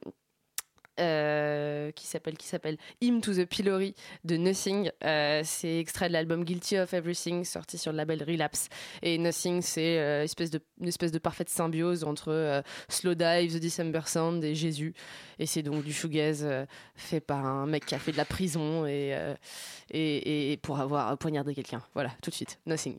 [1.01, 3.95] Euh, qui s'appelle qui s'appelle Hymn to the Pillory
[4.25, 4.91] de Nothing.
[5.05, 8.69] Euh, c'est extrait de l'album Guilty of Everything sorti sur le label Relapse.
[9.03, 13.63] Et Nothing c'est euh, espèce de une espèce de parfaite symbiose entre Slow Dive, The
[13.63, 14.95] December Sound et Jésus.
[15.39, 16.47] Et c'est donc du shoegaze
[16.95, 19.17] fait par un mec qui a fait de la prison et,
[19.91, 21.83] et, et pour avoir poignardé quelqu'un.
[21.95, 22.59] Voilà tout de suite.
[22.67, 22.99] Nothing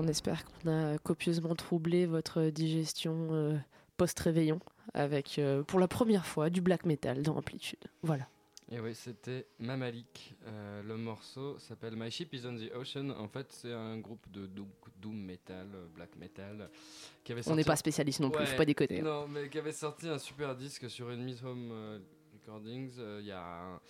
[0.00, 3.56] on espère qu'on a copieusement troublé votre digestion euh,
[3.96, 4.58] post-réveillon
[4.94, 7.78] avec, euh, pour la première fois, du black metal dans Amplitude.
[8.02, 8.26] Voilà.
[8.72, 10.36] Et oui, c'était Mamalik.
[10.46, 13.10] Euh, le morceau s'appelle My Ship is on the Ocean.
[13.10, 14.68] En fait, c'est un groupe de doom,
[15.02, 16.70] doom metal, black metal,
[17.24, 19.00] qui avait On n'est pas spécialiste non plus, Ouais, faut pas déconner.
[19.00, 19.04] hein.
[19.04, 22.00] Non, mais qui avait sorti un super disque sur une Miss Home
[22.32, 23.80] Recordings euh, il y a un-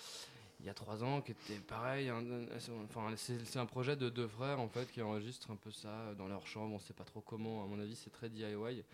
[0.60, 2.10] il y a trois ans, qui était pareil.
[2.10, 6.28] Enfin, c'est un projet de deux frères en fait qui enregistrent un peu ça dans
[6.28, 6.74] leur chambre.
[6.74, 7.64] On sait pas trop comment.
[7.64, 8.84] À mon avis, c'est très DIY.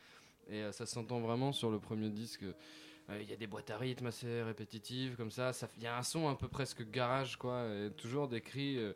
[0.48, 2.44] Et euh, ça s'entend vraiment sur le premier disque.
[2.44, 5.52] Euh, Il y a des boîtes à rythme assez répétitives comme ça.
[5.52, 7.64] Ça- Il y a un son un peu presque garage quoi.
[7.68, 8.78] Et toujours des cris.
[8.78, 8.93] euh,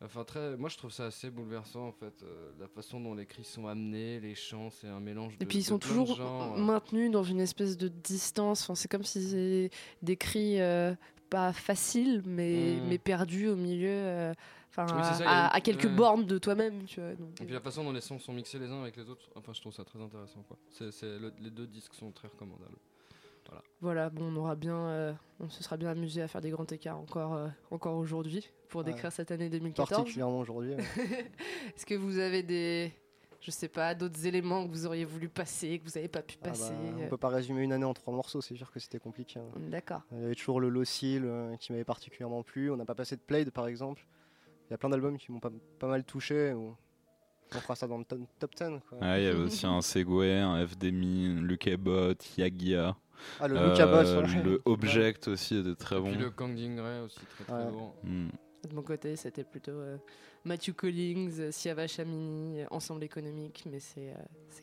[0.00, 2.22] Enfin, très, moi je trouve ça assez bouleversant en fait.
[2.22, 5.42] euh, la façon dont les cris sont amenés, les chants, c'est un mélange de.
[5.42, 6.16] Et puis ils sont toujours
[6.56, 8.62] maintenus dans une espèce de distance.
[8.62, 9.70] Enfin, c'est comme si
[10.02, 10.94] des cris euh,
[11.30, 12.88] pas faciles, mais, Mm.
[12.88, 14.32] mais perdus au milieu, euh,
[14.70, 15.90] enfin, Oui, à, quelques ouais.
[15.90, 16.84] bornes de toi-même.
[16.84, 18.96] Tu vois, donc, Et puis la façon dont les sons sont mixés les uns avec
[18.96, 20.56] les autres, enfin je trouve ça très intéressant quoi.
[20.70, 22.78] C'est, c'est le- les deux disques sont très recommandables.
[23.80, 26.66] Voilà, bon, on aura bien, euh, on se sera bien amusé à faire des grands
[26.66, 28.84] écarts encore, euh, encore aujourd'hui pour Ouais.
[28.92, 29.88] décrire cette année 2014.
[30.00, 30.74] Particulièrement aujourd'hui.
[30.74, 30.84] ouais.
[31.74, 32.92] Est-ce que vous avez des,
[33.40, 36.36] je sais pas, d'autres éléments que vous auriez voulu passer, que vous n'avez pas pu
[36.40, 38.70] Ah bah, passer on euh, peut pas résumer une année en trois morceaux, c'est sûr
[38.72, 39.38] que c'était compliqué.
[39.40, 39.44] hein.
[39.66, 40.02] est D'accord.
[40.12, 42.70] Il y avait toujours le Locil euh, qui m'avait particulièrement plu.
[42.70, 44.06] On n'a pas passé de Played par exemple.
[44.68, 46.52] Il y a plein d'albums qui m'ont pas, pas mal touché.
[46.52, 46.76] ou-
[47.54, 48.80] On fera ça dans le top, top 10.
[48.88, 48.98] Quoi.
[48.98, 52.94] Ouais, il y avait aussi un Segway, un FDMI, un Lukebot, Yagia.
[53.40, 54.42] Ah, le Euh, Boss, ouais.
[54.42, 56.10] Le Object aussi était très Et bon.
[56.10, 57.70] puis le Kang Dingray aussi très très Ouais.
[57.70, 57.94] lourd.
[58.04, 58.28] Hmm.
[58.68, 59.96] De mon côté, c'était plutôt euh,
[60.44, 64.14] Matthew Collings, euh, Siava Chamini, euh, Ensemble économique, mais c'est euh,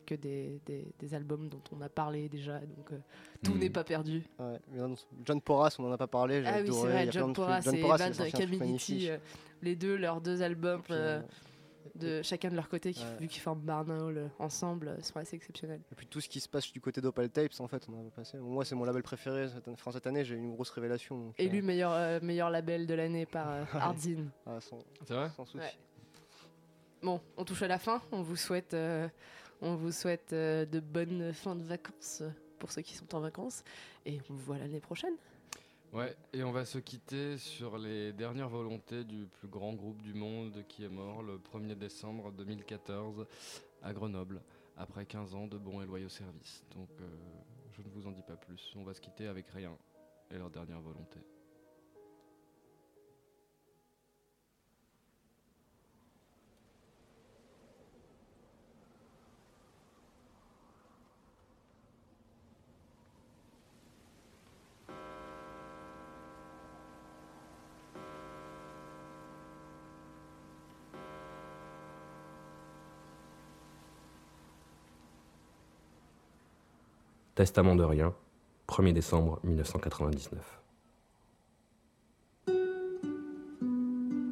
[0.04, 2.98] que des, des- des albums dont on a parlé déjà, donc euh,
[3.42, 3.58] tout Hmm.
[3.58, 4.22] n'est pas perdu.
[4.38, 4.94] Ouais, mais non,
[5.24, 6.42] John Porras, on en a pas parlé.
[6.42, 7.32] j'ai Ah oui, c'est vrai, John.
[7.32, 9.20] Porras John et Porras, il Evan
[9.62, 10.92] les deux, leurs deux albums, Puis,
[11.94, 13.16] de chacun de leur côté, qui, Ouais.
[13.20, 15.80] vu qu'ils forment Barnaul euh, ensemble, euh, sont assez exceptionnels.
[15.92, 18.10] Et puis tout ce qui se passe du côté d'Opal Tapes, en fait, on a
[18.10, 18.38] passé.
[18.38, 21.16] Moi, c'est mon label préféré cette année, enfin, cette année j'ai eu une grosse révélation.
[21.18, 24.26] donc, euh, Élu meilleur, euh, meilleur label de l'année par euh, Hardzin.
[24.46, 25.30] ah, sans, C'est vrai?
[25.36, 25.64] sans souci.
[25.64, 25.72] Ouais.
[27.02, 28.00] Bon, on touche à la fin.
[28.12, 29.08] On vous souhaite, euh,
[29.60, 32.22] on vous souhaite euh, de bonnes fins de vacances
[32.58, 33.62] pour ceux qui sont en vacances.
[34.06, 35.14] Et on vous voit l'année prochaine.
[35.96, 40.12] Ouais, et on va se quitter sur les dernières volontés du plus grand groupe du
[40.12, 43.26] monde qui est mort le 1er décembre 2014
[43.80, 44.42] à Grenoble,
[44.76, 46.62] après 15 ans de bons et loyaux services.
[46.74, 47.06] Donc euh,
[47.72, 49.74] je ne vous en dis pas plus, on va se quitter avec rien
[50.30, 51.20] et leur dernière volonté.
[77.36, 78.14] Testament de rien,
[78.66, 80.62] 1er décembre 1999.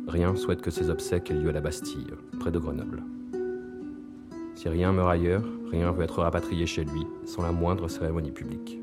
[0.09, 3.03] Rien souhaite que ses obsèques aient lieu à la Bastille, près de Grenoble.
[4.55, 8.79] Si rien meurt ailleurs, rien veut être rapatrié chez lui sans la moindre cérémonie publique.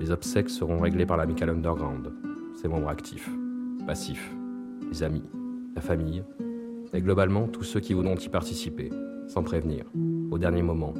[0.00, 2.12] Les obsèques seront réglées par l'Amical Underground,
[2.60, 3.30] ses membres actifs,
[3.86, 4.32] passifs,
[4.90, 5.22] les amis,
[5.76, 6.24] la famille,
[6.92, 8.90] et globalement tous ceux qui voudront y participer,
[9.28, 9.84] sans prévenir,
[10.32, 10.92] au dernier moment,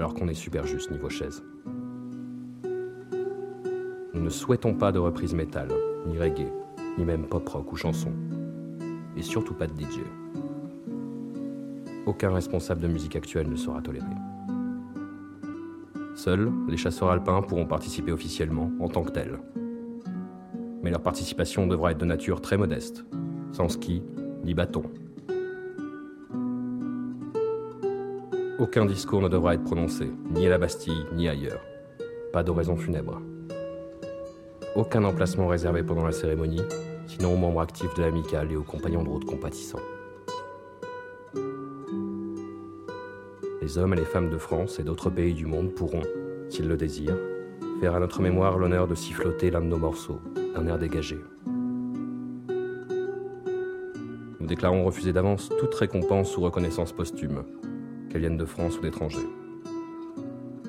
[0.00, 1.42] alors qu'on est super juste niveau chaise.
[4.14, 5.68] Nous ne souhaitons pas de reprise métal,
[6.06, 6.50] ni reggae,
[6.96, 8.10] ni même pop rock ou chanson.
[9.14, 9.98] Et surtout pas de DJ.
[12.06, 14.06] Aucun responsable de musique actuelle ne sera toléré.
[16.14, 19.38] Seuls les chasseurs alpins pourront participer officiellement en tant que tels.
[20.82, 23.04] Mais leur participation devra être de nature très modeste,
[23.52, 24.02] sans ski
[24.44, 24.84] ni bâton.
[28.60, 31.62] Aucun discours ne devra être prononcé, ni à la Bastille, ni ailleurs.
[32.30, 33.22] Pas d'oraison funèbre.
[34.76, 36.60] Aucun emplacement réservé pendant la cérémonie,
[37.06, 39.80] sinon aux membres actifs de l'amicale et aux compagnons de route compatissants.
[43.62, 46.02] Les hommes et les femmes de France et d'autres pays du monde pourront,
[46.50, 47.16] s'ils le désirent,
[47.80, 50.20] faire à notre mémoire l'honneur de siffloter l'un de nos morceaux,
[50.54, 51.18] d'un air dégagé.
[54.38, 57.42] Nous déclarons refuser d'avance toute récompense ou reconnaissance posthume,
[58.10, 59.18] qu'elles viennent de France ou d'étrangers.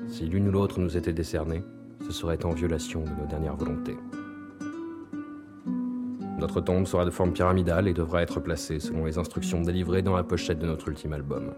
[0.08, 1.62] Si l'une ou l'autre nous était décernée,
[2.06, 3.96] ce serait en violation de nos dernières volontés.
[6.38, 10.16] Notre tombe sera de forme pyramidale et devra être placée selon les instructions délivrées dans
[10.16, 11.52] la pochette de notre ultime album.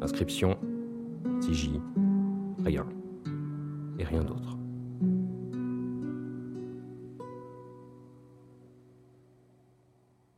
[0.00, 0.56] Inscription,
[1.40, 1.70] TJ,
[2.64, 2.86] rien.